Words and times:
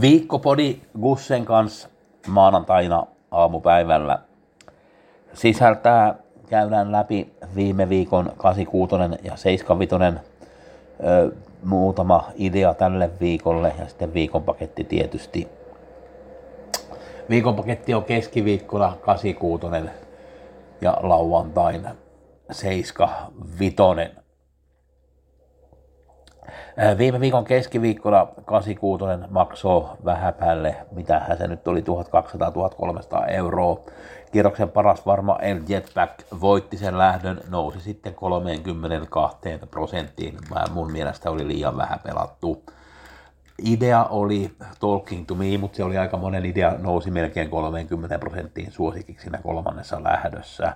Viikkopodi 0.00 0.80
Gussen 1.00 1.44
kanssa 1.44 1.88
maanantaina 2.26 3.06
aamupäivällä 3.30 4.18
sisältää, 5.34 6.14
käydään 6.48 6.92
läpi 6.92 7.32
viime 7.54 7.88
viikon 7.88 8.32
86 8.36 8.94
ja 9.22 9.36
75 9.36 10.18
ö, 11.04 11.32
muutama 11.64 12.24
idea 12.34 12.74
tälle 12.74 13.10
viikolle 13.20 13.72
ja 13.78 13.88
sitten 13.88 14.14
viikon 14.14 14.42
paketti 14.42 14.84
tietysti. 14.84 15.48
Viikon 17.30 17.56
paketti 17.56 17.94
on 17.94 18.04
keskiviikkona 18.04 18.96
86 19.00 19.66
ja 20.80 20.96
lauantaina 21.00 21.90
75. 22.50 24.27
Viime 26.98 27.20
viikon 27.20 27.44
keskiviikkona 27.44 28.26
86 28.44 29.04
maksoi 29.30 29.88
vähän 30.04 30.34
päälle, 30.34 30.76
mitähän 30.90 31.38
se 31.38 31.46
nyt 31.46 31.68
oli, 31.68 31.80
1200-1300 31.80 33.30
euroa. 33.30 33.80
Kierroksen 34.32 34.68
paras 34.70 35.06
varma 35.06 35.38
El 35.42 35.60
Jetpack 35.68 36.14
voitti 36.40 36.76
sen 36.76 36.98
lähdön, 36.98 37.40
nousi 37.48 37.80
sitten 37.80 38.14
32 38.14 39.38
prosenttiin. 39.70 40.36
Mun 40.70 40.92
mielestä 40.92 41.30
oli 41.30 41.48
liian 41.48 41.76
vähän 41.76 41.98
pelattu. 42.04 42.62
Idea 43.64 44.04
oli 44.04 44.50
Talking 44.80 45.26
to 45.26 45.34
Me, 45.34 45.56
mutta 45.60 45.76
se 45.76 45.84
oli 45.84 45.98
aika 45.98 46.16
monen 46.16 46.44
idea, 46.44 46.74
nousi 46.78 47.10
melkein 47.10 47.50
30 47.50 48.18
prosenttiin 48.18 48.72
suosikiksi 48.72 49.22
siinä 49.22 49.38
kolmannessa 49.42 50.02
lähdössä. 50.02 50.72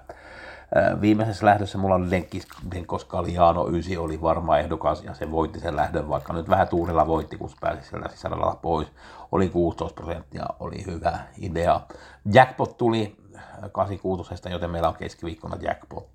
Viimeisessä 1.01 1.47
lähdössä 1.47 1.79
mulla 1.79 1.95
oli 1.95 2.11
Lenkis, 2.11 2.49
Denkos 2.71 3.05
Galliano 3.05 3.67
9 3.67 3.99
oli 3.99 4.23
varma 4.23 4.59
ehdokas 4.59 5.05
ja 5.05 5.15
se 5.15 5.31
voitti 5.31 5.61
sen 5.61 5.77
lähdön, 5.77 6.09
vaikka 6.09 6.33
nyt 6.33 6.49
vähän 6.49 6.69
tuurilla 6.69 7.07
voitti, 7.07 7.37
kun 7.37 7.51
pääsi 7.61 7.89
sieltä 7.89 8.09
sisällä 8.09 8.57
pois. 8.63 8.89
Oli 9.33 9.49
16 9.49 10.03
prosenttia, 10.03 10.47
oli 10.61 10.87
hyvä 10.87 11.19
idea. 11.39 11.81
Jackpot 12.33 12.79
tuli 12.79 13.17
86, 13.73 14.35
joten 14.51 14.71
meillä 14.71 14.89
on 14.89 14.95
keskiviikkona 14.95 15.57
jackpot. 15.61 16.09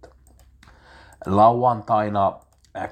Lauantaina 1.25 2.33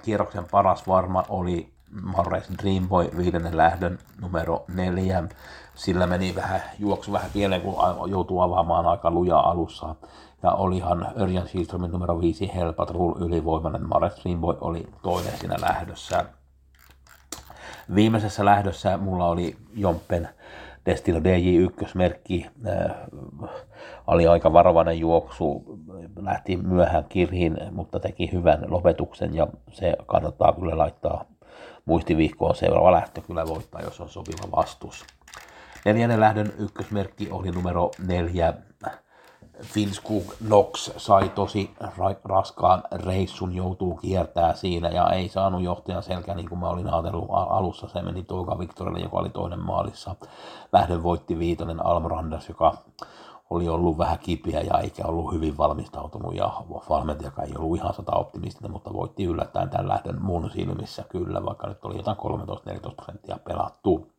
kierroksen 0.01 0.45
paras 0.51 0.87
varma 0.87 1.23
oli 1.29 1.74
Marres 2.03 2.49
Dreamboy 2.63 3.09
viidennen 3.17 3.57
lähdön 3.57 3.99
numero 4.21 4.65
neljä. 4.67 5.23
Sillä 5.75 6.07
meni 6.07 6.35
vähän, 6.35 6.61
juoksu 6.79 7.11
vähän 7.11 7.29
pieleen, 7.33 7.61
kun 7.61 7.75
joutuu 8.09 8.41
avaamaan 8.41 8.85
aika 8.85 9.11
luja 9.11 9.39
alussa. 9.39 9.95
Ja 10.43 10.51
olihan 10.51 11.07
Örjan 11.19 11.47
Kihlströmin 11.47 11.91
numero 11.91 12.21
viisi 12.21 12.51
Hellpatrol 12.55 13.21
ylivoimainen. 13.21 13.89
Marres 13.89 14.15
Dreamboy 14.23 14.57
oli 14.61 14.87
toinen 15.03 15.37
siinä 15.37 15.55
lähdössä. 15.61 16.25
Viimeisessä 17.95 18.45
lähdössä 18.45 18.97
mulla 18.97 19.27
oli 19.27 19.57
Jompen 19.73 20.29
Destilo 20.85 21.19
DJ1-merkki, 21.19 22.45
äh, 22.67 22.95
oli 24.07 24.27
aika 24.27 24.53
varovainen 24.53 24.99
juoksu, 24.99 25.79
lähti 26.21 26.57
myöhään 26.57 27.05
kirhiin, 27.09 27.57
mutta 27.71 27.99
teki 27.99 28.31
hyvän 28.31 28.59
lopetuksen 28.67 29.35
ja 29.35 29.47
se 29.71 29.93
kannattaa 30.05 30.53
kyllä 30.53 30.77
laittaa 30.77 31.25
muistivihkoon. 31.85 32.55
Seuraava 32.55 32.91
lähtö 32.91 33.21
kyllä 33.21 33.47
voittaa, 33.47 33.81
jos 33.81 34.01
on 34.01 34.09
sopiva 34.09 34.51
vastus. 34.55 35.05
Neljännen 35.85 36.19
lähdön 36.19 36.53
ykkösmerkki 36.57 37.31
oli 37.31 37.51
numero 37.51 37.91
neljä. 38.07 38.53
Finskog 39.61 40.23
Nox 40.49 40.91
sai 40.97 41.29
tosi 41.29 41.73
ra- 41.81 42.19
raskaan 42.23 42.83
reissun, 42.91 43.55
joutuu 43.55 43.95
kiertää 43.95 44.53
siinä 44.53 44.89
ja 44.89 45.09
ei 45.09 45.29
saanut 45.29 45.61
johtajan 45.61 46.03
selkä 46.03 46.33
niin 46.33 46.49
kuin 46.49 46.59
mä 46.59 46.69
olin 46.69 46.93
ajatellut 46.93 47.29
alussa. 47.31 47.87
Se 47.87 48.01
meni 48.01 48.23
Toika 48.23 48.59
Victorille, 48.59 48.99
joka 48.99 49.17
oli 49.17 49.29
toinen 49.29 49.59
maalissa. 49.59 50.15
Lähdön 50.73 51.03
voitti 51.03 51.39
viitonen 51.39 51.85
Almranders, 51.85 52.49
joka 52.49 52.77
oli 53.49 53.69
ollut 53.69 53.97
vähän 53.97 54.19
kipiä 54.19 54.61
ja 54.61 54.79
eikä 54.79 55.05
ollut 55.05 55.33
hyvin 55.33 55.57
valmistautunut 55.57 56.35
ja 56.35 56.53
valmentajakaan 56.89 57.47
ei 57.47 57.53
ollut 57.57 57.77
ihan 57.77 57.93
sata 57.93 58.11
optimistinen, 58.15 58.71
mutta 58.71 58.93
voitti 58.93 59.23
yllättäen 59.23 59.69
tämän 59.69 59.87
lähdön 59.87 60.21
mun 60.21 60.51
silmissä 60.51 61.03
kyllä, 61.09 61.45
vaikka 61.45 61.67
nyt 61.67 61.85
oli 61.85 61.97
jotain 61.97 62.17
13-14 62.17 62.95
prosenttia 62.95 63.37
pelattu. 63.47 64.11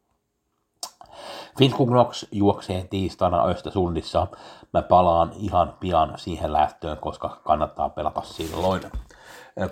Finskog 1.59 1.91
Nox 1.91 2.25
juoksee 2.33 2.87
tiistaina 2.91 3.45
Östersundissa. 3.45 4.27
Mä 4.73 4.83
palaan 4.83 5.33
ihan 5.37 5.75
pian 5.81 6.13
siihen 6.17 6.53
lähtöön, 6.53 6.97
koska 6.97 7.41
kannattaa 7.45 7.89
pelata 7.89 8.23
silloin. 8.23 8.83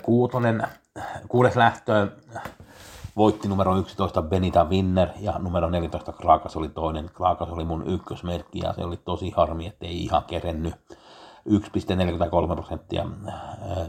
Kuutonen, 0.01 0.67
kuudes 1.27 1.55
lähtö 1.55 2.07
voitti 3.17 3.47
numero 3.47 3.77
11 3.77 4.21
Benita 4.21 4.65
Winner 4.65 5.09
ja 5.19 5.39
numero 5.39 5.69
14 5.69 6.11
Kraakas 6.11 6.57
oli 6.57 6.69
toinen. 6.69 7.09
Kraakas 7.13 7.49
oli 7.49 7.65
mun 7.65 7.87
ykkösmerkki 7.87 8.59
ja 8.59 8.73
se 8.73 8.85
oli 8.85 8.97
tosi 8.97 9.33
harmi, 9.37 9.67
ettei 9.67 10.03
ihan 10.03 10.23
kerennyt 10.23 10.75
1,43 11.49 12.55
prosenttia. 12.55 13.05
Ää, 13.27 13.35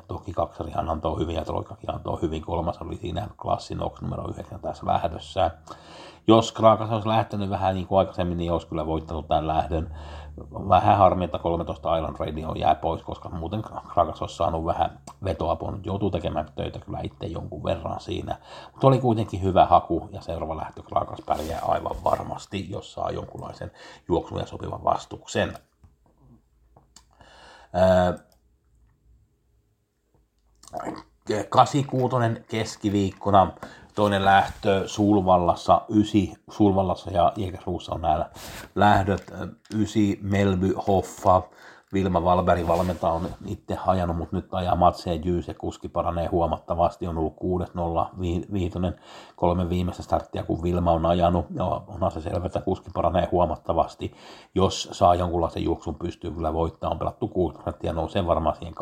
Toki 0.08 0.32
kaksarihan 0.32 0.90
antoi 0.90 1.18
hyvin 1.18 1.36
ja 1.36 1.44
Troikakin 1.44 1.94
antoi 1.94 2.22
hyvin. 2.22 2.42
Kolmas 2.42 2.78
oli 2.82 2.96
siinä 2.96 3.28
Klassi 3.42 3.74
Nox 3.74 4.00
numero 4.00 4.28
9 4.30 4.60
tässä 4.60 4.86
lähdössä. 4.86 5.50
Jos 6.26 6.52
Kraakas 6.52 6.90
olisi 6.90 7.08
lähtenyt 7.08 7.50
vähän 7.50 7.74
niin 7.74 7.86
kuin 7.86 7.98
aikaisemmin, 7.98 8.38
niin 8.38 8.52
olisi 8.52 8.66
kyllä 8.66 8.86
voittanut 8.86 9.28
tämän 9.28 9.46
lähdön. 9.46 9.96
Vähän 10.68 10.98
harmi, 10.98 11.24
että 11.24 11.38
13 11.38 11.96
Island 11.96 12.16
Radio 12.18 12.54
jää 12.54 12.74
pois, 12.74 13.02
koska 13.02 13.28
muuten 13.28 13.62
Kraakas 13.92 14.22
olisi 14.22 14.36
saanut 14.36 14.64
vähän 14.64 14.98
vetoapua. 15.24 15.78
Joutuu 15.84 16.10
tekemään 16.10 16.48
töitä 16.56 16.78
kyllä 16.78 17.00
itse 17.02 17.26
jonkun 17.26 17.64
verran 17.64 18.00
siinä. 18.00 18.38
Mutta 18.72 18.86
oli 18.86 18.98
kuitenkin 18.98 19.42
hyvä 19.42 19.66
haku 19.66 20.08
ja 20.12 20.20
seuraava 20.20 20.56
lähtö 20.56 20.82
Kraakas 20.82 21.22
pärjää 21.26 21.60
aivan 21.62 21.96
varmasti, 22.04 22.70
jos 22.70 22.92
saa 22.92 23.10
jonkunlaisen 23.10 23.70
juoksun 24.08 24.38
ja 24.38 24.46
sopivan 24.46 24.84
vastuksen. 24.84 25.58
Ää, 27.72 28.18
86 31.48 32.16
keskiviikkona, 32.48 33.52
toinen 33.94 34.24
lähtö 34.24 34.88
Sulvallassa, 34.88 35.82
9 35.88 36.42
Sulvallassa 36.50 37.10
ja 37.10 37.32
Jägersruussa 37.36 37.94
on 37.94 38.00
nämä 38.00 38.30
lähdöt, 38.74 39.32
9 39.74 40.02
Melby 40.20 40.74
Hoffa, 40.88 41.42
Vilma 41.92 42.24
Valberg 42.24 42.68
valmentaja 42.68 43.12
on 43.12 43.28
itse 43.46 43.74
hajannut, 43.74 44.16
mutta 44.16 44.36
nyt 44.36 44.54
ajaa 44.54 44.76
Matse 44.76 45.14
Jyys 45.14 45.48
ja 45.48 45.54
kuski 45.54 45.88
paranee 45.88 46.26
huomattavasti. 46.26 47.06
On 47.06 47.18
ollut 47.18 47.36
6-0 47.36 48.20
vi- 48.20 48.46
viitonen 48.52 49.00
kolme 49.36 49.68
viimeistä 49.68 50.02
starttia, 50.02 50.42
kun 50.42 50.62
Vilma 50.62 50.92
on 50.92 51.06
ajanut. 51.06 51.46
Ja 51.54 51.64
onhan 51.64 52.10
se 52.10 52.20
selvä, 52.20 52.46
että 52.46 52.60
kuski 52.60 52.90
paranee 52.94 53.28
huomattavasti. 53.32 54.14
Jos 54.54 54.88
saa 54.92 55.14
jonkunlaisen 55.14 55.64
juoksun, 55.64 55.94
pystyy 55.94 56.30
kyllä 56.30 56.52
voittamaan. 56.52 56.94
On 56.94 56.98
pelattu 56.98 57.28
6 57.28 57.54
prosenttia, 57.54 57.92
nousee 57.92 58.26
varmaan 58.26 58.56
siihen 58.56 58.74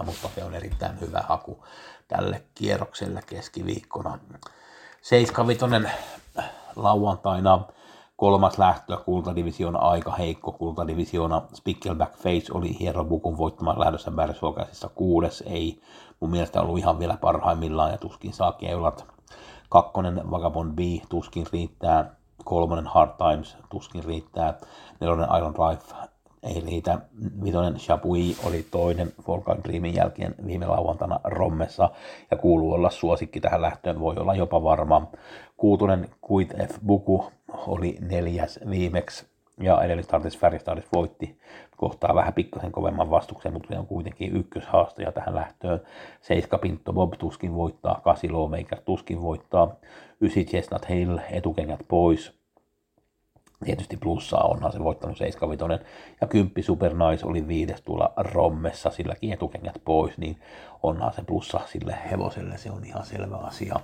12-15, 0.00 0.04
mutta 0.04 0.28
se 0.34 0.44
on 0.44 0.54
erittäin 0.54 1.00
hyvä 1.00 1.24
haku 1.28 1.64
tälle 2.08 2.42
kierrokselle 2.54 3.22
keskiviikkona. 3.26 4.18
75 5.02 5.88
lauantaina 6.76 7.60
kolmas 8.16 8.58
lähtö, 8.58 8.96
kultadivisioona 8.96 9.78
aika 9.78 10.12
heikko, 10.12 10.52
kultadivisioona 10.52 11.42
Spickleback 11.54 12.16
Face 12.16 12.52
oli 12.54 12.78
Hierobukun 12.78 13.38
voittamaan 13.38 13.80
lähdössä 13.80 14.10
Bergsvogasissa 14.10 14.88
kuudes, 14.88 15.44
ei 15.46 15.80
mun 16.20 16.30
mielestä 16.30 16.62
ollut 16.62 16.78
ihan 16.78 16.98
vielä 16.98 17.16
parhaimmillaan 17.16 17.90
ja 17.90 17.98
tuskin 17.98 18.32
saa 18.32 18.52
keulat. 18.52 19.06
Kakkonen 19.68 20.30
Vagabond 20.30 20.72
B 20.72 20.78
tuskin 21.08 21.46
riittää, 21.52 22.14
kolmonen 22.44 22.86
Hard 22.86 23.10
Times 23.16 23.56
tuskin 23.70 24.04
riittää, 24.04 24.58
nelonen 25.00 25.28
Iron 25.38 25.54
Drive 25.54 26.08
ei 26.44 26.62
riitä. 26.66 26.98
Vitonen 27.44 27.78
Shabui 27.78 28.36
oli 28.44 28.66
toinen 28.70 29.12
Volkan 29.28 29.64
Dreamin 29.64 29.94
jälkeen 29.94 30.34
viime 30.46 30.66
lauantaina 30.66 31.20
Rommessa 31.24 31.90
ja 32.30 32.36
kuuluu 32.36 32.72
olla 32.72 32.90
suosikki 32.90 33.40
tähän 33.40 33.62
lähtöön, 33.62 34.00
voi 34.00 34.16
olla 34.16 34.34
jopa 34.34 34.62
varma. 34.62 35.06
Kuutonen 35.56 36.08
Kuit 36.20 36.54
F. 36.72 36.78
Buku 36.86 37.24
oli 37.66 37.98
neljäs 38.00 38.60
viimeksi 38.70 39.26
ja 39.60 39.82
edellistartissa 39.82 40.38
Färjestadis 40.38 40.84
voitti 40.92 41.38
kohtaa 41.76 42.14
vähän 42.14 42.32
pikkasen 42.32 42.72
kovemman 42.72 43.10
vastuksen, 43.10 43.52
mutta 43.52 43.68
se 43.68 43.78
on 43.78 43.86
kuitenkin 43.86 44.36
ykköshaastaja 44.36 45.12
tähän 45.12 45.34
lähtöön. 45.34 45.80
Seiska 46.20 46.58
Pinto 46.58 46.92
Bob 46.92 47.12
tuskin 47.18 47.54
voittaa, 47.54 48.00
8 48.04 48.32
Lawmaker 48.32 48.80
tuskin 48.84 49.22
voittaa, 49.22 49.74
9 50.20 50.44
Chestnut 50.44 50.88
Hill 50.88 51.18
etukengät 51.30 51.80
pois, 51.88 52.43
Tietysti 53.64 53.96
plussaa 53.96 54.44
onhan 54.44 54.72
se 54.72 54.78
voittanut 54.78 55.18
75 55.18 55.86
ja 56.20 56.26
10 56.26 56.64
Super 56.64 56.92
Nice 56.94 57.26
oli 57.26 57.48
viides 57.48 57.82
tuolla 57.82 58.12
Rommessa, 58.16 58.90
silläkin 58.90 59.32
etukengät 59.32 59.82
pois, 59.84 60.18
niin 60.18 60.40
onhan 60.82 61.12
se 61.12 61.22
plussa 61.22 61.60
sille 61.66 61.98
hevoselle, 62.10 62.58
se 62.58 62.70
on 62.70 62.84
ihan 62.84 63.06
selvä 63.06 63.36
asia. 63.36 63.80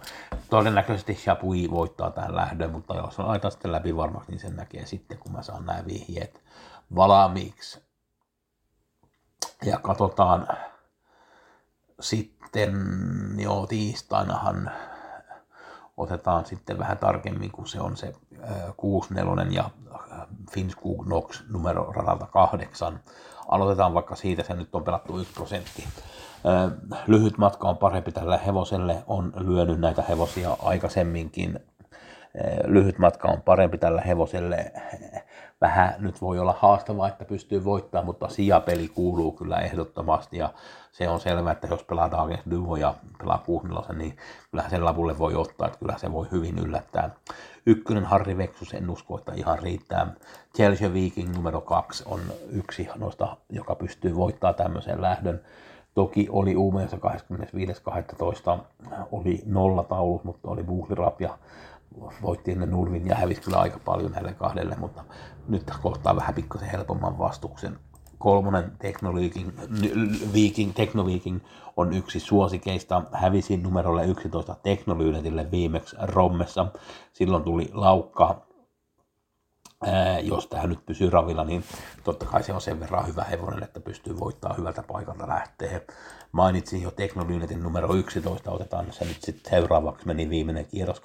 Todennäköisesti 0.51 1.15
Chapui 1.15 1.71
voittaa 1.71 2.11
tähän 2.11 2.37
lähdön, 2.37 2.71
mutta 2.71 2.97
jos 2.97 3.19
on 3.21 3.27
aita 3.27 3.51
sitten 3.51 3.73
läpi 3.73 3.97
varmaksi, 3.97 4.31
niin 4.31 4.41
sen 4.41 4.57
näkee 4.57 4.87
sitten, 4.87 5.19
kun 5.19 5.33
mä 5.33 5.43
saan 5.43 5.67
nämä 5.67 5.83
vihjeet 5.87 6.43
valmiiksi. 6.97 7.83
Ja 9.65 9.79
katsotaan 9.79 10.49
sitten, 12.01 12.75
joo 13.39 13.67
tiistainahan 13.67 14.71
otetaan 16.01 16.47
sitten 16.47 16.79
vähän 16.79 16.99
tarkemmin, 16.99 17.51
kun 17.51 17.67
se 17.67 17.81
on 17.81 17.97
se 17.97 18.13
64 18.77 19.47
ja 19.51 19.71
Finskog 20.51 21.07
Nox 21.07 21.43
numero 21.53 21.93
radalta 21.93 22.27
8. 22.27 23.01
Aloitetaan 23.49 23.95
vaikka 23.95 24.15
siitä, 24.15 24.43
se 24.43 24.55
nyt 24.55 24.75
on 24.75 24.85
pelattu 24.85 25.19
1 25.19 25.35
prosentti. 25.35 25.85
Lyhyt 27.07 27.39
matka 27.39 27.69
on 27.69 27.79
parempi 27.79 28.13
tälle 28.13 28.41
hevoselle, 28.47 29.03
on 29.07 29.33
lyönyt 29.37 29.81
näitä 29.81 30.03
hevosia 30.03 30.57
aikaisemminkin. 30.63 31.61
Lyhyt 32.65 32.99
matka 32.99 33.29
on 33.29 33.43
parempi 33.43 33.79
tällä 33.79 34.01
hevoselle 34.01 34.73
vähän 35.61 35.95
nyt 35.99 36.23
voi 36.23 36.39
olla 36.39 36.57
haastavaa, 36.59 37.09
että 37.09 37.25
pystyy 37.25 37.65
voittamaan, 37.65 38.07
mutta 38.07 38.29
sijapeli 38.29 38.89
kuuluu 38.89 39.33
kyllä 39.33 39.59
ehdottomasti 39.59 40.37
ja 40.37 40.53
se 40.93 41.09
on 41.09 41.21
selvää, 41.21 41.53
että 41.53 41.67
jos 41.67 41.85
pelaa 41.85 42.11
Dagens 42.11 42.43
Duo 42.51 42.77
ja 42.77 42.95
pelaa 43.19 43.43
6 43.47 43.67
niin 43.93 44.17
kyllä 44.51 44.65
sen 44.69 44.85
lapulle 44.85 45.19
voi 45.19 45.35
ottaa, 45.35 45.67
että 45.67 45.79
kyllä 45.79 45.99
se 45.99 46.13
voi 46.13 46.27
hyvin 46.33 46.59
yllättää. 46.59 47.11
Ykkönen 47.67 48.05
Harri 48.05 48.37
Veksus, 48.37 48.75
en 48.75 48.91
usko, 48.91 49.19
että 49.19 49.33
ihan 49.35 49.59
riittää. 49.59 50.07
Chelsea 50.57 50.93
Viking 50.93 51.37
numero 51.37 51.61
kaksi 51.61 52.05
on 52.07 52.21
yksi 52.53 52.89
noista, 52.97 53.37
joka 53.49 53.75
pystyy 53.75 54.17
voittamaan 54.17 54.55
tämmöisen 54.55 55.03
lähdön. 55.03 55.41
Toki 55.95 56.29
oli 56.31 56.57
Uumeessa 56.57 56.97
25.12. 58.57 58.59
oli 59.13 59.43
nolla 59.47 59.85
taulut, 59.85 60.25
mutta 60.25 60.51
oli 60.51 60.63
Buhlirap 60.63 61.21
ja 61.21 61.39
voitti 62.23 62.53
ennen 62.53 62.71
Nulvin 62.71 63.07
ja 63.07 63.15
hävisi 63.15 63.41
kyllä 63.41 63.59
aika 63.59 63.79
paljon 63.85 64.13
näille 64.13 64.33
kahdelle, 64.33 64.77
mutta 64.81 65.05
nyt 65.49 65.71
kohtaa 65.83 66.17
vähän 66.17 66.35
pikkasen 66.35 66.71
helpomman 66.71 67.19
vastuksen. 67.19 67.79
Kolmonen 68.19 68.73
Technoviking, 68.79 69.51
Viking, 70.33 71.41
on 71.77 71.93
yksi 71.93 72.21
suosikeista. 72.21 73.03
Hävisi 73.13 73.57
numerolle 73.57 74.07
11 74.07 74.57
Technolyynetille 74.63 75.51
viimeksi 75.51 75.97
Rommessa. 76.03 76.67
Silloin 77.13 77.43
tuli 77.43 77.71
laukka 77.73 78.50
Jos 80.23 80.47
tähän 80.47 80.71
nyt 80.71 80.87
pysyy 80.87 81.11
ravilla, 81.11 81.45
niin 81.45 81.65
totta 82.05 82.27
kai 82.27 82.43
se 82.43 82.53
on 82.53 82.61
sen 82.61 82.81
verran 82.81 83.07
hyvä 83.07 83.25
hevonen, 83.25 83.63
että 83.63 83.81
pystyy 83.81 84.21
voittaa 84.21 84.55
hyvältä 84.59 84.83
paikalta 84.83 85.29
lähteä. 85.29 85.81
Mainitsin 86.33 86.83
jo 86.83 86.91
Teknolyynetin 86.91 87.63
numero 87.63 87.95
11, 87.95 88.51
otetaan 88.51 88.93
se 88.93 89.05
nyt 89.05 89.23
sitten 89.23 89.51
seuraavaksi, 89.51 90.07
meni 90.07 90.31
viimeinen 90.31 90.67
kierros 90.67 91.03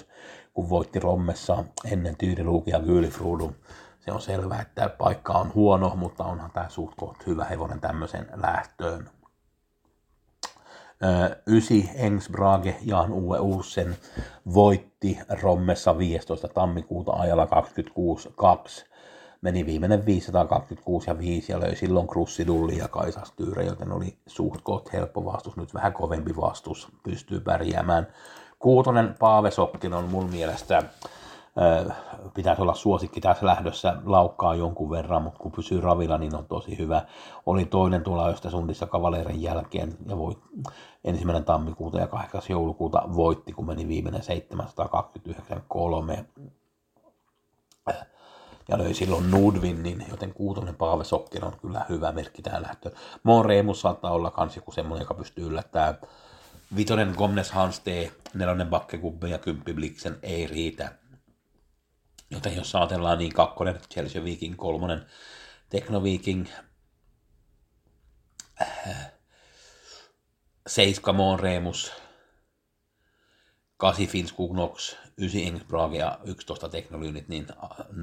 24-6, 0.00 0.04
kun 0.54 0.68
voitti 0.68 1.00
Rommessa 1.00 1.64
ennen 1.84 2.16
Tyyriluukia 2.16 2.80
Gylifruudun. 2.80 3.54
Se 4.00 4.12
on 4.12 4.20
selvää, 4.20 4.60
että 4.60 4.88
paikka 4.88 5.32
on 5.32 5.54
huono, 5.54 5.96
mutta 5.96 6.24
onhan 6.24 6.50
tämä 6.50 6.68
suht 6.68 6.98
hyvä 7.26 7.44
hevonen 7.44 7.80
tämmöisen 7.80 8.26
lähtöön. 8.34 9.10
Ysi 11.46 11.90
Engsbrage 11.94 12.76
Jan 12.82 13.12
Uwe 13.12 13.38
Ursen 13.38 13.96
voitti 14.54 15.18
Rommessa 15.42 15.98
15. 15.98 16.48
tammikuuta 16.48 17.12
ajalla 17.12 17.44
26.2. 17.44 18.90
Meni 19.42 19.66
viimeinen 19.66 20.06
526 20.06 21.10
ja 21.10 21.18
5 21.18 21.52
ja 21.52 21.60
löi 21.60 21.76
silloin 21.76 22.08
Krussidulli 22.08 22.78
ja 22.78 22.88
Kaisas 22.88 23.32
Tyyre, 23.32 23.64
joten 23.64 23.92
oli 23.92 24.16
suht 24.26 24.60
koht 24.62 24.92
helppo 24.92 25.24
vastus, 25.24 25.56
nyt 25.56 25.74
vähän 25.74 25.92
kovempi 25.92 26.36
vastus, 26.36 26.88
pystyy 27.02 27.40
pärjäämään. 27.40 28.06
Kuutonen 28.58 29.14
Paave 29.18 29.50
Sokkin 29.50 29.94
on 29.94 30.04
mun 30.04 30.30
mielestä 30.30 30.82
pitäisi 32.34 32.62
olla 32.62 32.74
suosikki 32.74 33.20
tässä 33.20 33.46
lähdössä, 33.46 33.96
laukkaa 34.04 34.54
jonkun 34.54 34.90
verran, 34.90 35.22
mutta 35.22 35.38
kun 35.38 35.52
pysyy 35.52 35.80
ravilla, 35.80 36.18
niin 36.18 36.36
on 36.36 36.46
tosi 36.46 36.78
hyvä. 36.78 37.02
Oli 37.46 37.64
toinen 37.64 38.02
tuolla 38.02 38.26
Östersundissa 38.26 38.86
kavaleerin 38.86 39.42
jälkeen 39.42 39.96
ja 40.06 40.18
voi 40.18 40.38
ensimmäinen 41.04 41.44
tammikuuta 41.44 41.98
ja 41.98 42.06
8. 42.06 42.42
joulukuuta 42.48 43.02
voitti, 43.16 43.52
kun 43.52 43.66
meni 43.66 43.88
viimeinen 43.88 44.22
729.3 46.18 46.24
ja 48.68 48.78
löi 48.78 48.94
silloin 48.94 49.30
Nudvin, 49.30 50.04
joten 50.10 50.34
kuutonen 50.34 50.76
Paave 50.76 51.04
Sokkin 51.04 51.44
on 51.44 51.52
kyllä 51.62 51.86
hyvä 51.88 52.12
merkki 52.12 52.42
tähän 52.42 52.62
lähtöön. 52.62 52.94
Mon 53.22 53.44
Reemus 53.44 53.80
saattaa 53.80 54.12
olla 54.12 54.30
kans 54.30 54.56
joku 54.56 54.72
semmoinen, 54.72 55.02
joka 55.04 55.14
pystyy 55.14 55.46
yllättämään. 55.46 55.98
Vitonen 56.76 57.14
Gomnes 57.18 57.52
Hanste, 57.52 58.12
nelonen 58.34 58.68
Bakkekubbe 58.68 59.28
ja 59.28 59.38
kymppi 59.38 59.72
Bliksen 59.72 60.16
ei 60.22 60.46
riitä. 60.46 60.99
Joten 62.30 62.56
jos 62.56 62.74
ajatellaan 62.74 63.18
niin 63.18 63.32
kakkonen, 63.32 63.80
Chelsea 63.92 64.24
Viking, 64.24 64.56
kolmonen, 64.56 65.06
Tekno 65.68 66.02
Viking, 66.02 66.46
äh, 68.62 69.12
seiska 70.66 71.12
Moon 71.12 71.40
Reemus, 71.40 71.92
8 73.80 74.06
Finskog 74.06 74.52
Nox, 74.52 74.96
9 75.16 75.40
Innsbruck 75.40 75.94
ja 75.94 76.18
11 76.24 76.68
Teknolyynit, 76.68 77.28
niin 77.28 77.46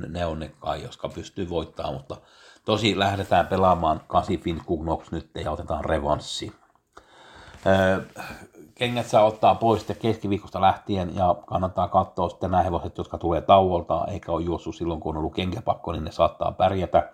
ne 0.07 0.25
on 0.25 0.39
ne 0.39 0.51
kai, 0.59 0.83
jotka 0.83 1.09
pystyy 1.09 1.49
voittamaan, 1.49 1.93
mutta 1.93 2.17
tosi 2.65 2.99
lähdetään 2.99 3.47
pelaamaan 3.47 4.01
8 4.07 4.39
Finskog 4.39 4.83
Nox 4.83 5.11
nyt 5.11 5.29
ja 5.35 5.51
otetaan 5.51 5.85
revanssi. 5.85 6.51
Öö, 7.65 8.01
kengät 8.77 9.05
saa 9.05 9.23
ottaa 9.23 9.55
pois 9.55 9.79
sitten 9.79 9.97
keskiviikosta 9.97 10.61
lähtien 10.61 11.15
ja 11.15 11.35
kannattaa 11.45 11.87
katsoa 11.87 12.29
sitten 12.29 12.51
nämä 12.51 12.63
hevoset, 12.63 12.97
jotka 12.97 13.17
tulee 13.17 13.41
tauolta, 13.41 14.05
eikä 14.07 14.31
ole 14.31 14.41
juossut 14.43 14.75
silloin, 14.75 14.99
kun 14.99 15.15
on 15.15 15.19
ollut 15.19 15.35
kenkäpakko, 15.35 15.91
niin 15.91 16.03
ne 16.03 16.11
saattaa 16.11 16.51
pärjätä. 16.51 17.13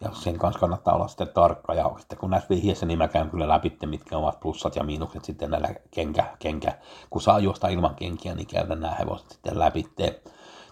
Ja 0.00 0.10
sen 0.12 0.38
kanssa 0.38 0.60
kannattaa 0.60 0.94
olla 0.94 1.08
sitten 1.08 1.28
tarkka. 1.28 1.74
Ja 1.74 1.90
sitten 1.98 2.18
kun 2.18 2.30
näissä 2.30 2.48
vihjeissä, 2.48 2.86
niin 2.86 2.98
mä 2.98 3.08
käyn 3.08 3.30
kyllä 3.30 3.48
läpi, 3.48 3.78
mitkä 3.86 4.18
ovat 4.18 4.40
plussat 4.40 4.76
ja 4.76 4.84
miinukset 4.84 5.24
sitten 5.24 5.50
näillä 5.50 5.68
kenkä, 5.90 6.24
kenkä. 6.38 6.72
Kun 7.10 7.22
saa 7.22 7.38
juosta 7.38 7.68
ilman 7.68 7.94
kenkiä, 7.94 8.34
niin 8.34 8.46
käydään 8.46 8.80
nämä 8.80 8.94
hevoset 8.94 9.30
sitten 9.30 9.58
läpi. 9.58 9.86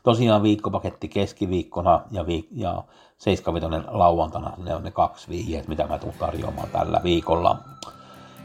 Tosiaan 0.02 0.42
viikkopaketti 0.42 1.08
keskiviikkona 1.08 2.00
ja, 2.10 2.22
viik- 2.22 2.48
ja 2.52 2.84
seiskavitonen 3.18 3.84
lauantana, 3.88 4.52
ne 4.56 4.74
on 4.74 4.82
ne 4.82 4.90
kaksi 4.90 5.28
vihjeet, 5.28 5.68
mitä 5.68 5.86
mä 5.86 5.98
tulen 5.98 6.18
tarjoamaan 6.18 6.68
tällä 6.68 7.00
viikolla. 7.02 7.56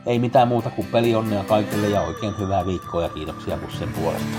Ei 0.08 0.20
mitään 0.20 0.48
muuta 0.48 0.70
kuin 0.70 0.88
pelionnea 0.88 1.44
kaikille 1.44 1.88
ja 1.88 2.02
oikein 2.02 2.40
hyvää 2.40 2.66
viikkoa 2.66 3.04
ja 3.04 3.10
kiitoksia 3.10 3.58
Bussen 3.58 3.90
puolesta. 3.90 4.38